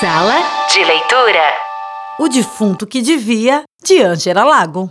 Sala 0.00 0.42
de 0.72 0.84
leitura. 0.84 1.54
O 2.18 2.28
defunto 2.28 2.84
que 2.86 3.00
devia, 3.00 3.62
de 3.84 4.02
Ângela 4.02 4.42
Lago. 4.42 4.90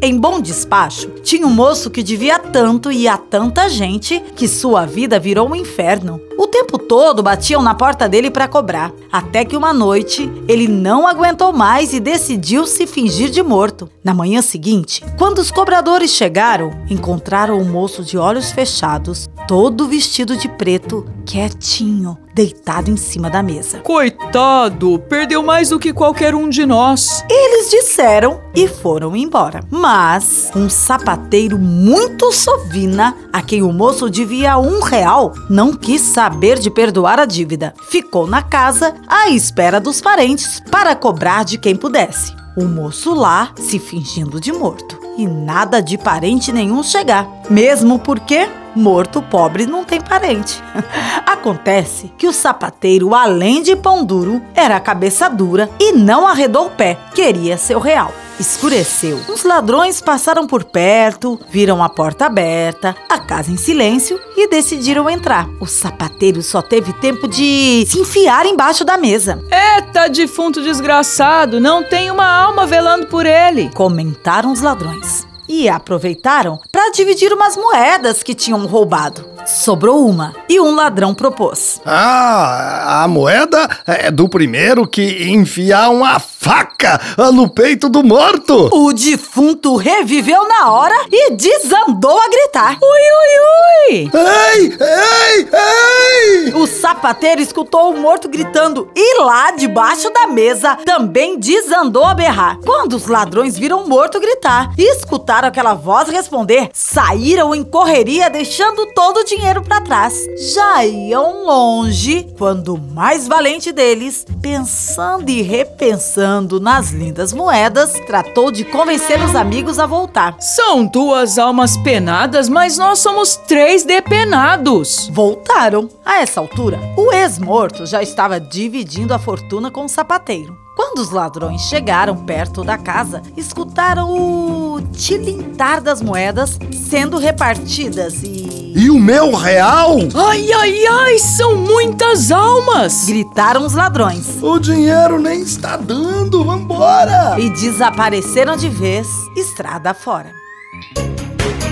Em 0.00 0.16
Bom 0.16 0.40
Despacho, 0.40 1.08
tinha 1.22 1.46
um 1.46 1.50
moço 1.50 1.90
que 1.90 2.02
devia 2.02 2.38
tanto 2.38 2.90
e 2.90 3.08
a 3.08 3.16
tanta 3.16 3.68
gente 3.68 4.20
que 4.36 4.46
sua 4.46 4.86
vida 4.86 5.18
virou 5.18 5.48
um 5.48 5.56
inferno. 5.56 6.20
O 6.38 6.46
tempo 6.46 6.78
todo 6.78 7.20
batiam 7.22 7.60
na 7.60 7.74
porta 7.74 8.08
dele 8.08 8.30
para 8.30 8.46
cobrar, 8.46 8.92
até 9.10 9.44
que 9.44 9.56
uma 9.56 9.72
noite 9.72 10.30
ele 10.46 10.68
não 10.68 11.06
aguentou 11.06 11.52
mais 11.52 11.92
e 11.92 11.98
decidiu 11.98 12.64
se 12.64 12.86
fingir 12.86 13.28
de 13.28 13.42
morto. 13.42 13.88
Na 14.04 14.14
manhã 14.14 14.40
seguinte, 14.40 15.04
quando 15.18 15.38
os 15.38 15.50
cobradores 15.50 16.12
chegaram, 16.12 16.70
encontraram 16.88 17.58
o 17.58 17.64
moço 17.64 18.04
de 18.04 18.16
olhos 18.16 18.52
fechados, 18.52 19.28
todo 19.48 19.88
vestido 19.88 20.36
de 20.36 20.46
preto, 20.46 21.06
quietinho, 21.24 22.18
deitado 22.34 22.90
em 22.90 22.98
cima 22.98 23.30
da 23.30 23.42
mesa. 23.42 23.78
Coitado, 23.78 24.98
perdeu 25.08 25.42
mais 25.42 25.70
do 25.70 25.78
que 25.78 25.90
qualquer 25.90 26.34
um 26.34 26.50
de 26.50 26.66
nós. 26.66 27.24
Eles 27.30 27.70
disseram 27.70 28.42
e 28.54 28.68
foram 28.68 29.16
embora. 29.16 29.60
Mas 29.70 30.50
um 30.54 30.68
sapateiro 30.68 31.58
muito 31.58 32.30
sovina, 32.30 33.16
a 33.32 33.40
quem 33.40 33.62
o 33.62 33.72
moço 33.72 34.10
devia 34.10 34.58
um 34.58 34.82
real, 34.82 35.32
não 35.48 35.72
quis 35.72 36.02
saber 36.02 36.58
de 36.58 36.70
perdoar 36.70 37.18
a 37.18 37.24
dívida. 37.24 37.72
Ficou 37.88 38.26
na 38.26 38.42
casa 38.42 38.94
à 39.08 39.30
espera 39.30 39.80
dos 39.80 39.98
parentes 39.98 40.60
para 40.70 40.94
cobrar 40.94 41.42
de 41.44 41.56
quem 41.56 41.74
pudesse. 41.74 42.36
O 42.54 42.66
moço 42.66 43.14
lá 43.14 43.52
se 43.56 43.78
fingindo 43.78 44.38
de 44.38 44.52
morto 44.52 44.98
e 45.16 45.26
nada 45.26 45.80
de 45.80 45.96
parente 45.96 46.52
nenhum 46.52 46.82
chegar. 46.82 47.26
Mesmo 47.48 47.98
porque 47.98 48.46
morto 48.78 49.20
pobre 49.20 49.66
não 49.66 49.84
tem 49.84 50.00
parente. 50.00 50.62
Acontece 51.26 52.12
que 52.16 52.26
o 52.26 52.32
sapateiro, 52.32 53.14
além 53.14 53.62
de 53.62 53.76
pão 53.76 54.04
duro, 54.04 54.40
era 54.54 54.80
cabeça 54.80 55.28
dura 55.28 55.68
e 55.78 55.92
não 55.92 56.26
arredou 56.26 56.66
o 56.66 56.70
pé, 56.70 56.96
queria 57.14 57.58
seu 57.58 57.78
real. 57.78 58.12
Escureceu. 58.38 59.20
Os 59.28 59.42
ladrões 59.42 60.00
passaram 60.00 60.46
por 60.46 60.62
perto, 60.62 61.40
viram 61.50 61.82
a 61.82 61.88
porta 61.88 62.26
aberta, 62.26 62.94
a 63.08 63.18
casa 63.18 63.50
em 63.50 63.56
silêncio 63.56 64.20
e 64.36 64.48
decidiram 64.48 65.10
entrar. 65.10 65.48
O 65.60 65.66
sapateiro 65.66 66.40
só 66.40 66.62
teve 66.62 66.92
tempo 66.92 67.26
de 67.26 67.84
se 67.88 67.98
enfiar 67.98 68.46
embaixo 68.46 68.84
da 68.84 68.96
mesa. 68.96 69.42
Eita, 69.50 70.08
defunto 70.08 70.62
desgraçado, 70.62 71.58
não 71.58 71.82
tem 71.82 72.12
uma 72.12 72.26
alma 72.26 72.64
velando 72.64 73.06
por 73.06 73.26
ele. 73.26 73.70
Comentaram 73.74 74.52
os 74.52 74.60
ladrões 74.60 75.26
e 75.48 75.68
aproveitaram 75.68 76.60
para 76.88 76.92
dividir 76.92 77.32
umas 77.34 77.54
moedas 77.56 78.22
que 78.22 78.34
tinham 78.34 78.64
roubado. 78.66 79.22
Sobrou 79.46 80.06
uma 80.06 80.34
e 80.48 80.58
um 80.58 80.74
ladrão 80.74 81.14
propôs. 81.14 81.80
Ah, 81.84 83.02
a 83.02 83.08
moeda 83.08 83.68
é 83.86 84.10
do 84.10 84.28
primeiro 84.28 84.86
que 84.86 85.30
enfiar 85.30 85.90
uma 85.90 86.18
faca 86.18 87.00
no 87.32 87.48
peito 87.48 87.88
do 87.88 88.02
morto. 88.02 88.70
O 88.72 88.92
defunto 88.92 89.76
reviveu 89.76 90.46
na 90.48 90.70
hora 90.70 90.94
e 91.10 91.32
desandou 91.32 92.18
a 92.18 92.28
gritar. 92.28 92.78
Ui, 92.80 92.88
ui, 92.88 93.38
ui! 93.40 93.77
Ei, 93.90 94.06
ei, 94.06 95.48
ei! 95.50 96.52
O 96.52 96.66
sapateiro 96.66 97.40
escutou 97.40 97.90
o 97.90 97.98
morto 97.98 98.28
gritando 98.28 98.90
e 98.94 99.22
lá 99.22 99.50
debaixo 99.52 100.10
da 100.10 100.26
mesa 100.26 100.76
também 100.84 101.38
desandou 101.38 102.04
a 102.04 102.12
berrar. 102.12 102.58
Quando 102.66 102.94
os 102.94 103.06
ladrões 103.06 103.56
viram 103.56 103.84
o 103.84 103.88
morto 103.88 104.20
gritar 104.20 104.74
e 104.76 104.82
escutaram 104.82 105.48
aquela 105.48 105.72
voz 105.72 106.10
responder, 106.10 106.68
saíram 106.74 107.54
em 107.54 107.64
correria 107.64 108.28
deixando 108.28 108.92
todo 108.92 109.20
o 109.20 109.24
dinheiro 109.24 109.62
para 109.62 109.80
trás. 109.80 110.14
Já 110.54 110.84
iam 110.84 111.46
longe 111.46 112.26
quando 112.36 112.74
o 112.74 112.78
mais 112.78 113.26
valente 113.26 113.72
deles, 113.72 114.26
pensando 114.42 115.30
e 115.30 115.40
repensando 115.40 116.60
nas 116.60 116.90
lindas 116.90 117.32
moedas, 117.32 117.94
tratou 118.06 118.50
de 118.50 118.64
convencer 118.64 119.22
os 119.22 119.34
amigos 119.34 119.78
a 119.78 119.86
voltar. 119.86 120.36
São 120.40 120.84
duas 120.84 121.38
almas 121.38 121.76
penadas, 121.78 122.50
mas 122.50 122.76
nós 122.76 122.98
somos 122.98 123.36
três 123.36 123.77
depenados. 123.84 125.08
Voltaram. 125.12 125.88
A 126.04 126.20
essa 126.20 126.40
altura, 126.40 126.78
o 126.96 127.12
ex-morto 127.12 127.86
já 127.86 128.02
estava 128.02 128.40
dividindo 128.40 129.12
a 129.12 129.18
fortuna 129.18 129.70
com 129.70 129.84
o 129.84 129.88
sapateiro. 129.88 130.56
Quando 130.78 130.98
os 131.00 131.10
ladrões 131.10 131.62
chegaram 131.62 132.16
perto 132.16 132.62
da 132.62 132.78
casa, 132.78 133.20
escutaram 133.36 134.10
o 134.12 134.80
tilintar 134.92 135.82
das 135.82 136.00
moedas 136.00 136.56
sendo 136.72 137.18
repartidas 137.18 138.22
e. 138.22 138.72
E 138.76 138.88
o 138.88 138.98
meu 138.98 139.34
real? 139.34 139.96
Ai, 140.14 140.52
ai, 140.52 140.86
ai, 140.86 141.18
são 141.18 141.56
muitas 141.56 142.30
almas! 142.30 143.06
Gritaram 143.06 143.66
os 143.66 143.74
ladrões. 143.74 144.40
O 144.40 144.60
dinheiro 144.60 145.18
nem 145.18 145.42
está 145.42 145.76
dando, 145.76 146.44
vambora! 146.44 147.34
E 147.40 147.50
desapareceram 147.50 148.56
de 148.56 148.68
vez, 148.68 149.08
estrada 149.36 149.92
fora. 149.92 150.32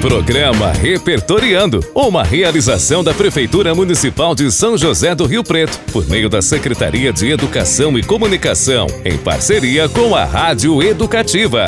Programa 0.01 0.73
Repertoriando, 0.73 1.81
uma 1.95 2.23
realização 2.23 3.03
da 3.03 3.15
Prefeitura 3.15 3.75
Municipal 3.75 4.35
de 4.35 4.53
São 4.53 4.77
José 4.77 5.15
do 5.15 5.25
Rio 5.25 5.43
Preto, 5.43 5.79
por 5.91 6.07
meio 6.07 6.29
da 6.29 6.43
Secretaria 6.43 7.13
de 7.13 7.31
Educação 7.31 7.99
e 7.99 8.03
Comunicação, 8.03 8.87
em 9.05 9.17
parceria 9.17 9.89
com 9.89 10.15
a 10.15 10.25
Rádio 10.25 10.83
Educativa. 10.83 11.65